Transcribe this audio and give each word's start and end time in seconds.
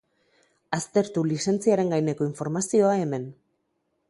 Aztertu 0.77 1.23
lizentziaren 1.33 1.93
gaineko 1.95 2.29
informazioa 2.31 2.97
hemen. 3.05 3.31